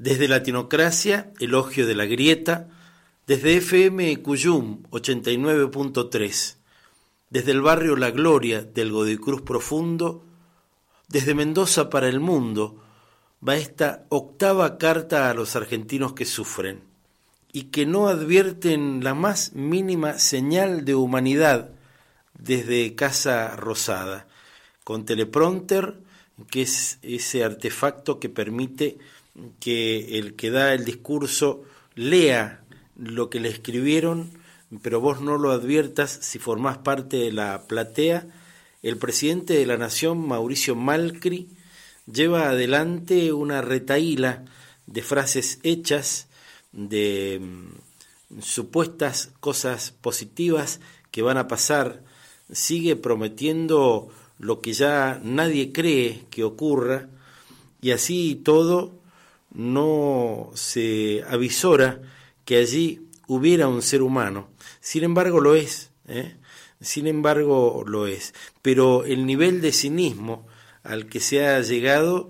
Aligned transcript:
Desde 0.00 0.28
Latinocracia, 0.28 1.30
Elogio 1.40 1.86
de 1.86 1.94
la 1.94 2.06
Grieta, 2.06 2.68
desde 3.26 3.58
FM 3.58 4.22
Cuyum 4.22 4.84
89.3, 4.84 6.56
desde 7.28 7.52
el 7.52 7.60
barrio 7.60 7.96
La 7.96 8.10
Gloria 8.10 8.62
del 8.62 8.92
Godicruz 8.92 9.42
Profundo, 9.42 10.24
desde 11.08 11.34
Mendoza 11.34 11.90
para 11.90 12.08
el 12.08 12.18
mundo, 12.18 12.82
va 13.46 13.56
esta 13.56 14.06
octava 14.08 14.78
carta 14.78 15.28
a 15.28 15.34
los 15.34 15.54
argentinos 15.54 16.14
que 16.14 16.24
sufren 16.24 16.80
y 17.52 17.64
que 17.64 17.84
no 17.84 18.08
advierten 18.08 19.04
la 19.04 19.12
más 19.12 19.52
mínima 19.52 20.18
señal 20.18 20.86
de 20.86 20.94
humanidad 20.94 21.72
desde 22.38 22.94
Casa 22.94 23.54
Rosada, 23.54 24.28
con 24.82 25.04
teleprompter, 25.04 26.00
que 26.50 26.62
es 26.62 26.98
ese 27.02 27.44
artefacto 27.44 28.18
que 28.18 28.30
permite 28.30 28.96
que 29.60 30.18
el 30.18 30.34
que 30.34 30.50
da 30.50 30.74
el 30.74 30.84
discurso 30.84 31.64
lea 31.94 32.62
lo 32.96 33.30
que 33.30 33.40
le 33.40 33.48
escribieron, 33.48 34.30
pero 34.82 35.00
vos 35.00 35.20
no 35.20 35.38
lo 35.38 35.50
adviertas 35.50 36.18
si 36.22 36.38
formás 36.38 36.78
parte 36.78 37.16
de 37.16 37.32
la 37.32 37.66
platea. 37.66 38.26
El 38.82 38.96
presidente 38.96 39.54
de 39.54 39.66
la 39.66 39.76
Nación, 39.76 40.26
Mauricio 40.26 40.74
Malcri, 40.74 41.48
lleva 42.10 42.50
adelante 42.50 43.32
una 43.32 43.62
retaíla 43.62 44.44
de 44.86 45.02
frases 45.02 45.58
hechas, 45.62 46.28
de 46.72 47.40
mm, 47.40 48.40
supuestas 48.40 49.32
cosas 49.40 49.92
positivas 50.00 50.80
que 51.10 51.22
van 51.22 51.36
a 51.36 51.48
pasar, 51.48 52.02
sigue 52.52 52.96
prometiendo 52.96 54.08
lo 54.38 54.60
que 54.60 54.72
ya 54.72 55.20
nadie 55.22 55.72
cree 55.72 56.24
que 56.30 56.44
ocurra, 56.44 57.08
y 57.82 57.92
así 57.92 58.40
todo 58.42 58.99
no 59.52 60.50
se 60.54 61.24
avisora 61.28 62.00
que 62.44 62.56
allí 62.56 63.08
hubiera 63.26 63.68
un 63.68 63.82
ser 63.82 64.02
humano. 64.02 64.48
Sin 64.80 65.04
embargo 65.04 65.40
lo 65.40 65.54
es, 65.54 65.90
¿eh? 66.08 66.36
sin 66.80 67.06
embargo 67.06 67.84
lo 67.86 68.06
es. 68.06 68.34
Pero 68.62 69.04
el 69.04 69.26
nivel 69.26 69.60
de 69.60 69.72
cinismo 69.72 70.46
al 70.82 71.06
que 71.06 71.20
se 71.20 71.46
ha 71.46 71.60
llegado 71.60 72.28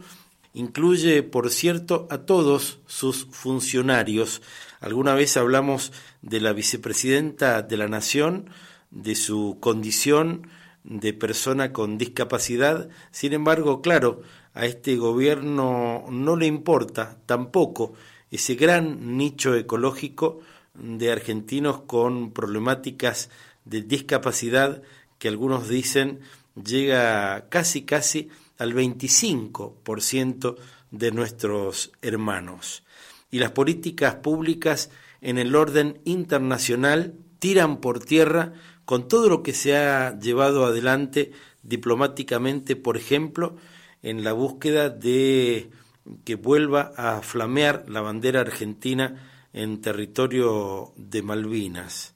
incluye, 0.52 1.22
por 1.22 1.50
cierto, 1.50 2.08
a 2.10 2.18
todos 2.18 2.80
sus 2.86 3.26
funcionarios. 3.30 4.42
Alguna 4.80 5.14
vez 5.14 5.36
hablamos 5.36 5.92
de 6.22 6.40
la 6.40 6.52
vicepresidenta 6.52 7.62
de 7.62 7.76
la 7.76 7.88
Nación, 7.88 8.50
de 8.90 9.14
su 9.14 9.58
condición 9.60 10.48
de 10.82 11.12
persona 11.12 11.72
con 11.72 11.98
discapacidad. 11.98 12.88
Sin 13.10 13.32
embargo, 13.32 13.82
claro, 13.82 14.22
a 14.54 14.66
este 14.66 14.96
gobierno 14.96 16.04
no 16.10 16.36
le 16.36 16.46
importa 16.46 17.18
tampoco 17.26 17.94
ese 18.30 18.54
gran 18.54 19.16
nicho 19.16 19.54
ecológico 19.54 20.40
de 20.74 21.10
argentinos 21.10 21.82
con 21.82 22.32
problemáticas 22.32 23.30
de 23.64 23.82
discapacidad 23.82 24.82
que 25.18 25.28
algunos 25.28 25.68
dicen 25.68 26.20
llega 26.62 27.48
casi 27.48 27.82
casi 27.82 28.28
al 28.58 28.74
25% 28.74 30.56
de 30.90 31.12
nuestros 31.12 31.92
hermanos. 32.02 32.82
Y 33.30 33.38
las 33.38 33.52
políticas 33.52 34.16
públicas 34.16 34.90
en 35.20 35.38
el 35.38 35.54
orden 35.54 36.00
internacional 36.04 37.14
tiran 37.38 37.80
por 37.80 38.00
tierra 38.00 38.52
con 38.84 39.08
todo 39.08 39.28
lo 39.28 39.42
que 39.42 39.52
se 39.52 39.76
ha 39.76 40.18
llevado 40.18 40.64
adelante 40.64 41.32
diplomáticamente, 41.62 42.76
por 42.76 42.96
ejemplo, 42.96 43.56
en 44.02 44.24
la 44.24 44.32
búsqueda 44.32 44.88
de 44.88 45.70
que 46.24 46.34
vuelva 46.34 46.92
a 46.96 47.20
flamear 47.22 47.84
la 47.88 48.00
bandera 48.00 48.40
argentina 48.40 49.30
en 49.52 49.80
territorio 49.80 50.92
de 50.96 51.22
Malvinas. 51.22 52.14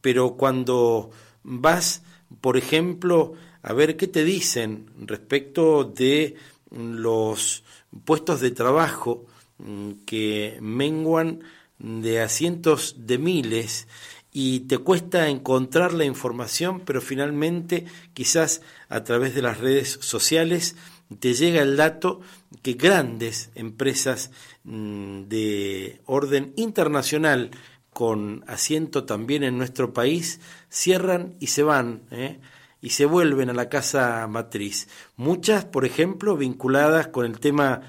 Pero 0.00 0.36
cuando 0.36 1.10
vas, 1.42 2.02
por 2.40 2.56
ejemplo, 2.56 3.34
a 3.62 3.72
ver 3.72 3.96
qué 3.96 4.06
te 4.06 4.24
dicen 4.24 4.90
respecto 5.06 5.84
de 5.84 6.36
los 6.70 7.64
puestos 8.04 8.40
de 8.40 8.50
trabajo 8.50 9.26
mm, 9.58 9.90
que 10.06 10.58
menguan 10.60 11.40
de 11.78 12.20
a 12.20 12.28
cientos 12.28 13.06
de 13.06 13.18
miles 13.18 13.88
y 14.32 14.60
te 14.60 14.78
cuesta 14.78 15.28
encontrar 15.28 15.92
la 15.92 16.04
información, 16.04 16.80
pero 16.80 17.00
finalmente 17.00 17.86
quizás 18.14 18.62
a 18.88 19.02
través 19.02 19.34
de 19.34 19.42
las 19.42 19.58
redes 19.58 19.98
sociales 20.00 20.76
te 21.18 21.34
llega 21.34 21.62
el 21.62 21.76
dato 21.76 22.20
que 22.62 22.74
grandes 22.74 23.50
empresas 23.54 24.30
mm, 24.64 25.22
de 25.24 26.00
orden 26.06 26.52
internacional 26.56 27.50
con 27.92 28.44
asiento 28.46 29.04
también 29.04 29.42
en 29.42 29.58
nuestro 29.58 29.92
país 29.92 30.40
cierran 30.68 31.34
y 31.40 31.48
se 31.48 31.62
van 31.62 32.02
¿eh? 32.10 32.38
y 32.80 32.90
se 32.90 33.04
vuelven 33.04 33.50
a 33.50 33.54
la 33.54 33.68
casa 33.68 34.26
matriz. 34.28 34.88
Muchas, 35.16 35.64
por 35.64 35.84
ejemplo, 35.84 36.36
vinculadas 36.36 37.08
con 37.08 37.26
el 37.26 37.40
tema 37.40 37.82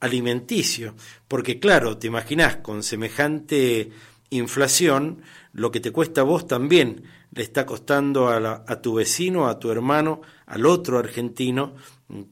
alimenticio, 0.00 0.94
porque 1.26 1.58
claro, 1.58 1.98
te 1.98 2.06
imaginas 2.06 2.56
con 2.56 2.82
semejante 2.82 3.90
inflación, 4.30 5.22
lo 5.52 5.70
que 5.70 5.80
te 5.80 5.90
cuesta 5.90 6.20
a 6.20 6.24
vos 6.24 6.46
también 6.46 7.02
le 7.32 7.42
está 7.42 7.66
costando 7.66 8.28
a, 8.28 8.82
tu 8.82 8.94
vecino, 8.94 9.48
a 9.48 9.58
tu 9.58 9.70
hermano, 9.70 10.22
al 10.46 10.66
otro 10.66 10.98
argentino, 10.98 11.74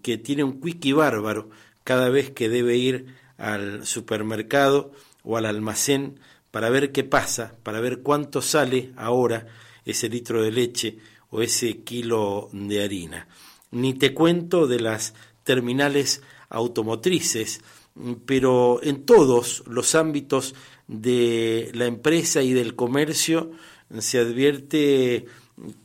que 0.02 0.18
tiene 0.18 0.44
un 0.44 0.60
quickie 0.60 0.94
bárbaro 0.94 1.50
cada 1.84 2.08
vez 2.08 2.30
que 2.30 2.48
debe 2.48 2.76
ir 2.76 3.14
al 3.36 3.86
supermercado 3.86 4.92
o 5.22 5.36
al 5.36 5.46
almacén 5.46 6.18
para 6.50 6.70
ver 6.70 6.92
qué 6.92 7.04
pasa, 7.04 7.54
para 7.62 7.80
ver 7.80 8.00
cuánto 8.00 8.40
sale 8.40 8.92
ahora 8.96 9.46
ese 9.84 10.08
litro 10.08 10.42
de 10.42 10.50
leche 10.50 10.98
o 11.30 11.42
ese 11.42 11.82
kilo 11.82 12.48
de 12.52 12.82
harina. 12.82 13.28
Ni 13.70 13.94
te 13.94 14.14
cuento 14.14 14.66
de 14.66 14.80
las 14.80 15.14
terminales 15.44 16.22
automotrices, 16.48 17.60
pero 18.24 18.80
en 18.82 19.04
todos 19.04 19.62
los 19.66 19.94
ámbitos 19.94 20.54
de 20.88 21.70
la 21.74 21.86
empresa 21.86 22.42
y 22.42 22.52
del 22.52 22.74
comercio 22.74 23.52
se 23.98 24.18
advierte 24.18 25.26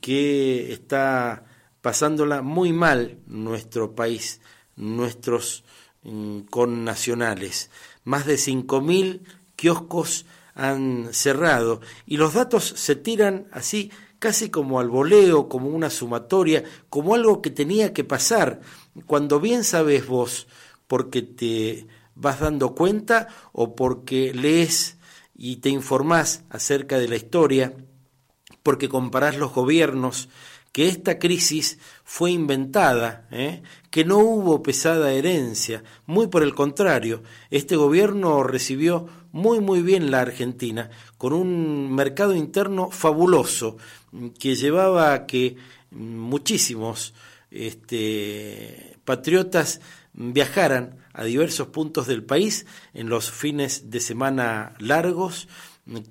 que 0.02 0.74
está 0.74 1.46
pasándola 1.82 2.42
muy 2.42 2.74
mal 2.74 3.18
nuestro 3.28 3.96
país, 3.96 4.42
nuestros 4.76 5.64
mm, 6.04 6.42
connacionales. 6.42 7.70
Más 8.04 8.26
de 8.26 8.36
5.000 8.36 9.22
kioscos 9.56 10.26
han 10.54 11.10
cerrado 11.14 11.82
y 12.06 12.18
los 12.18 12.34
datos 12.34 12.74
se 12.76 12.96
tiran 12.96 13.48
así 13.52 13.92
casi 14.20 14.50
como 14.50 14.80
al 14.80 14.90
voleo, 14.90 15.50
como 15.50 15.70
una 15.70 15.90
sumatoria, 15.90 16.64
como 16.90 17.16
algo 17.16 17.42
que 17.42 17.50
tenía 17.50 17.92
que 17.92 18.04
pasar, 18.04 18.62
cuando 19.08 19.40
bien 19.40 19.64
sabes 19.64 20.06
vos, 20.06 20.48
porque 20.88 21.24
te 21.24 21.88
vas 22.14 22.40
dando 22.40 22.76
cuenta 22.76 23.30
o 23.52 23.76
porque 23.76 24.32
lees 24.34 24.98
y 25.36 25.56
te 25.56 25.70
informás 25.70 26.44
acerca 26.52 27.00
de 27.00 27.08
la 27.08 27.16
historia, 27.16 27.74
porque 28.64 28.90
comparás 28.90 29.38
los 29.38 29.54
gobiernos, 29.54 30.30
que 30.72 30.88
esta 30.88 31.20
crisis 31.20 31.80
fue 32.04 32.32
inventada, 32.32 33.28
¿eh? 33.32 33.62
que 33.90 34.06
no 34.06 34.20
hubo 34.20 34.64
pesada 34.64 35.12
herencia, 35.12 35.84
muy 36.06 36.28
por 36.28 36.44
el 36.44 36.56
contrario, 36.56 37.24
este 37.50 37.76
gobierno 37.76 38.44
recibió 38.44 39.08
muy 39.34 39.60
muy 39.60 39.82
bien 39.82 40.12
la 40.12 40.22
Argentina, 40.22 40.90
con 41.18 41.34
un 41.34 41.94
mercado 41.94 42.36
interno 42.36 42.90
fabuloso, 42.90 43.78
que 44.40 44.56
llevaba 44.56 45.14
a 45.14 45.26
que 45.26 45.58
muchísimos 45.92 47.14
este, 47.50 48.98
patriotas 49.04 49.82
viajaran 50.14 50.98
a 51.14 51.24
diversos 51.26 51.68
puntos 51.68 52.08
del 52.08 52.24
país 52.24 52.66
en 52.94 53.10
los 53.10 53.32
fines 53.32 53.90
de 53.90 54.00
semana 54.00 54.74
largos, 54.80 55.48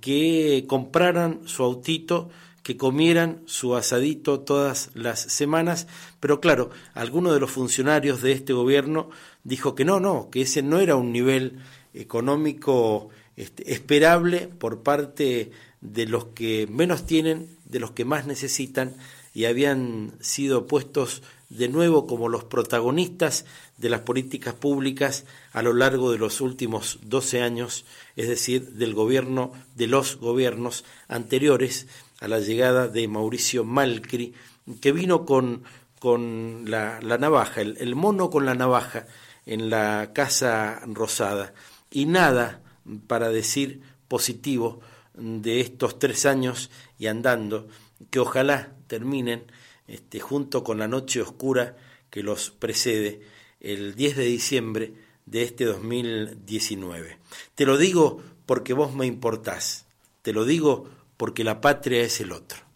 que 0.00 0.64
compraran 0.68 1.40
su 1.46 1.62
autito 1.62 2.30
que 2.62 2.76
comieran 2.76 3.42
su 3.46 3.74
asadito 3.74 4.40
todas 4.40 4.90
las 4.94 5.20
semanas, 5.20 5.86
pero 6.20 6.40
claro, 6.40 6.70
alguno 6.94 7.32
de 7.32 7.40
los 7.40 7.50
funcionarios 7.50 8.20
de 8.22 8.32
este 8.32 8.52
gobierno 8.52 9.10
dijo 9.44 9.74
que 9.74 9.84
no, 9.84 9.98
no, 9.98 10.28
que 10.30 10.42
ese 10.42 10.62
no 10.62 10.78
era 10.78 10.96
un 10.96 11.12
nivel 11.12 11.58
económico 11.94 13.08
este, 13.36 13.72
esperable 13.72 14.48
por 14.48 14.82
parte 14.82 15.50
de 15.80 16.06
los 16.06 16.26
que 16.26 16.66
menos 16.70 17.06
tienen, 17.06 17.48
de 17.64 17.80
los 17.80 17.92
que 17.92 18.04
más 18.04 18.26
necesitan, 18.26 18.94
y 19.32 19.46
habían 19.46 20.12
sido 20.20 20.66
puestos 20.66 21.22
de 21.50 21.68
nuevo 21.68 22.06
como 22.06 22.28
los 22.28 22.44
protagonistas 22.44 23.44
de 23.76 23.90
las 23.90 24.00
políticas 24.00 24.54
públicas 24.54 25.24
a 25.52 25.62
lo 25.62 25.74
largo 25.74 26.12
de 26.12 26.18
los 26.18 26.40
últimos 26.40 27.00
12 27.02 27.42
años, 27.42 27.84
es 28.16 28.28
decir, 28.28 28.70
del 28.74 28.94
gobierno, 28.94 29.52
de 29.74 29.88
los 29.88 30.16
gobiernos 30.16 30.84
anteriores, 31.08 31.88
a 32.20 32.28
la 32.28 32.38
llegada 32.38 32.86
de 32.86 33.08
Mauricio 33.08 33.64
Malcri, 33.64 34.34
que 34.80 34.92
vino 34.92 35.24
con, 35.26 35.64
con 35.98 36.64
la, 36.66 37.00
navaja, 37.00 37.62
el, 37.62 37.96
mono 37.96 38.30
con 38.30 38.46
la 38.46 38.54
navaja 38.54 39.06
en 39.46 39.70
la 39.70 40.12
Casa 40.12 40.80
Rosada. 40.86 41.52
y 41.90 42.06
nada 42.06 42.62
para 43.06 43.30
decir 43.30 43.80
positivo 44.06 44.80
de 45.14 45.60
estos 45.60 45.98
tres 45.98 46.26
años 46.26 46.70
y 46.98 47.06
andando, 47.06 47.68
que 48.10 48.20
ojalá 48.20 48.72
terminen 48.86 49.44
este, 49.90 50.20
junto 50.20 50.62
con 50.62 50.78
la 50.78 50.86
noche 50.86 51.20
oscura 51.20 51.76
que 52.10 52.22
los 52.22 52.50
precede 52.50 53.20
el 53.60 53.96
10 53.96 54.16
de 54.16 54.24
diciembre 54.24 54.94
de 55.26 55.42
este 55.42 55.64
2019. 55.64 57.18
Te 57.56 57.66
lo 57.66 57.76
digo 57.76 58.22
porque 58.46 58.72
vos 58.72 58.94
me 58.94 59.06
importás, 59.06 59.86
te 60.22 60.32
lo 60.32 60.44
digo 60.44 60.88
porque 61.16 61.44
la 61.44 61.60
patria 61.60 62.02
es 62.02 62.20
el 62.20 62.32
otro. 62.32 62.69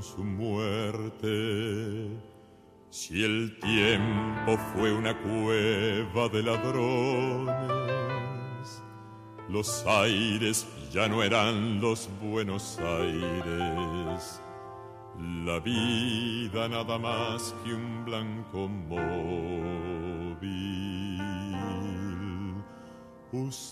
Su 0.00 0.22
muerte. 0.24 2.08
Si 2.90 3.24
el 3.24 3.58
tiempo 3.60 4.56
fue 4.72 4.92
una 4.92 5.16
cueva 5.20 6.28
de 6.28 6.42
ladrones, 6.42 7.54
los 9.48 9.84
aires 9.86 10.66
ya 10.92 11.08
no 11.08 11.22
eran 11.22 11.80
los 11.80 12.08
buenos 12.20 12.78
aires. 12.78 14.40
La 15.44 15.60
vida 15.60 16.68
nada 16.68 16.98
más 16.98 17.54
que 17.64 17.74
un 17.74 18.04
blanco 18.04 18.68
móvil. 18.68 19.60
Usted 23.32 23.70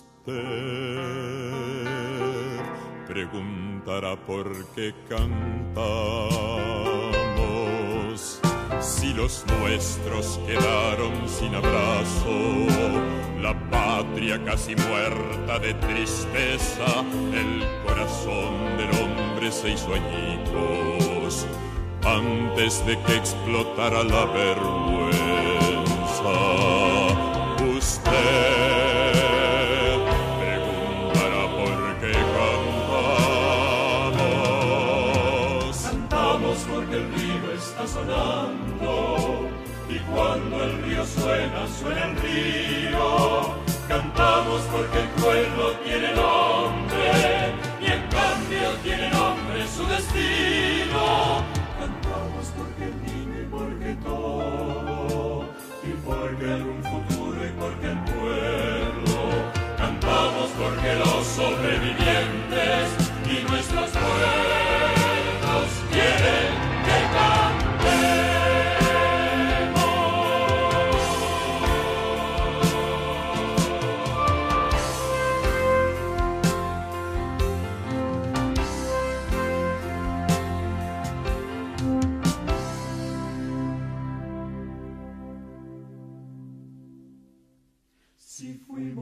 preguntará 3.09 4.15
por 4.15 4.45
qué 4.75 4.93
cantamos. 5.09 6.29
Si 8.79 9.13
los 9.13 9.43
nuestros 9.59 10.39
quedaron 10.45 11.27
sin 11.27 11.55
abrazo, 11.55 12.67
la 13.41 13.53
patria 13.71 14.41
casi 14.45 14.75
muerta 14.75 15.57
de 15.57 15.73
tristeza, 15.73 17.03
el 17.33 17.65
corazón 17.83 18.77
del 18.77 18.91
hombre 19.01 19.51
se 19.51 19.71
hizo 19.71 19.91
añicos 19.91 21.47
antes 22.05 22.85
de 22.85 22.97
que 23.01 23.15
explotara 23.15 24.03
la 24.03 24.25
vergüenza. 24.25 25.09
Usted 27.75 28.58
y 39.89 39.99
cuando 40.11 40.63
el 40.63 40.83
río 40.83 41.05
suena, 41.05 41.67
suena 41.79 42.05
el 42.05 42.15
río. 42.17 43.55
Cantamos 43.87 44.61
porque 44.71 44.99
el 44.99 45.07
pueblo 45.21 45.71
tiene 45.83 46.13
nombre 46.13 47.53
y 47.81 47.85
en 47.85 48.01
cambio 48.09 48.71
tiene 48.83 49.09
nombre 49.09 49.67
su 49.67 49.85
destino. 49.87 51.43
Cantamos 51.79 52.53
porque 52.55 52.83
el 52.83 52.95
niño 53.03 53.41
y 53.41 53.45
porque 53.45 53.95
todo 54.03 55.45
y 55.83 55.91
porque 56.05 56.45
algún 56.53 56.83
futuro 56.83 57.45
y 57.45 57.51
porque 57.59 57.87
el 57.87 57.99
pueblo. 58.13 59.19
Cantamos 59.77 60.49
porque 60.57 60.95
los 60.95 61.25
sobrevivientes 61.25 61.98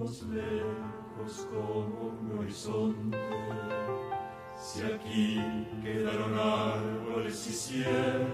lejos 0.08 1.48
como 1.52 2.16
un 2.22 2.40
horizonte. 2.40 3.18
Si 4.58 4.82
aquí 4.82 5.68
quedaron 5.84 6.34
árboles 6.40 7.48
y 7.48 7.54
cielo, 7.54 8.28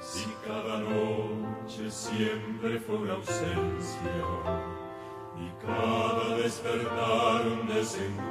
si 0.00 0.26
cada 0.46 0.78
noche 0.78 1.90
siempre 1.90 2.78
fue 2.78 2.96
una 2.98 3.14
ausencia 3.14 4.00
y 5.36 5.66
cada 5.66 6.36
despertar 6.36 7.46
un 7.46 7.66
desencuentro. 7.66 8.30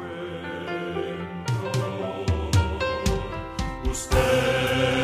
Usted 3.92 4.99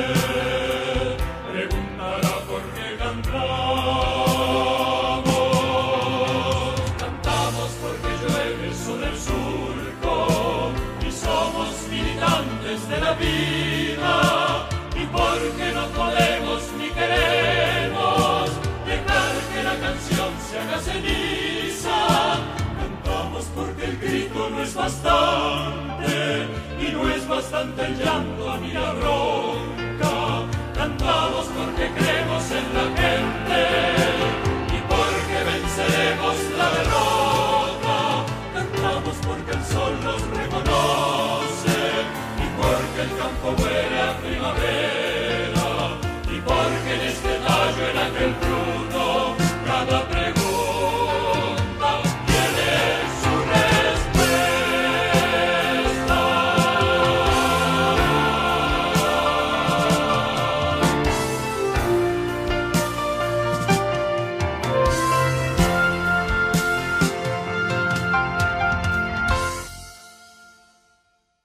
Cantamos 22.79 23.45
porque 23.55 23.85
el 23.85 23.97
grito 23.97 24.49
no 24.49 24.63
es 24.63 24.73
bastante 24.73 26.47
y 26.79 26.93
no 26.93 27.09
es 27.09 27.27
bastante 27.27 27.85
el 27.85 27.97
llanto 27.97 28.51
a 28.51 28.57
mi 28.57 28.73
roca. 28.73 30.45
Cantamos 30.73 31.47
porque 31.47 31.91
creemos 31.97 32.51
en 32.51 32.73
la 32.73 32.83
gente 32.83 33.04